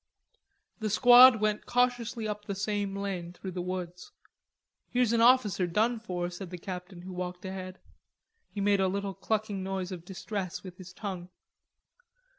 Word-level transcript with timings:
The 0.79 0.89
squad 0.89 1.39
went 1.39 1.67
cautiously 1.67 2.27
up 2.27 2.45
the 2.45 2.55
same 2.55 2.95
lane 2.95 3.33
through 3.33 3.51
the 3.51 3.61
woods. 3.61 4.11
"Here's 4.89 5.13
an 5.13 5.21
officer 5.21 5.67
done 5.67 5.99
for," 5.99 6.31
said 6.31 6.49
the 6.49 6.57
captain, 6.57 7.03
who 7.03 7.13
walked 7.13 7.45
ahead. 7.45 7.77
He 8.49 8.61
made 8.61 8.79
a 8.79 8.87
little 8.87 9.13
clucking 9.13 9.61
noise 9.61 9.91
of 9.91 10.03
distress 10.03 10.63
with 10.63 10.79
his 10.79 10.91
tongue. 10.91 11.29